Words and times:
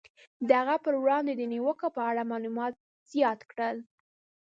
د 0.47 0.49
هغه 0.61 0.75
پر 0.85 0.93
وړاندې 1.03 1.33
د 1.35 1.41
نیوکو 1.53 1.87
په 1.95 2.01
اړه 2.09 2.23
معلومات 2.31 2.73
زیات 3.11 3.39
کړل. 3.51 3.77